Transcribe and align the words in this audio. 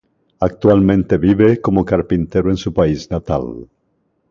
Actualmente 0.39 1.19
vive 1.19 1.61
como 1.61 1.85
carpintero 1.85 2.49
en 2.49 2.57
su 2.57 2.73
país 2.73 3.11
natal. 3.11 3.67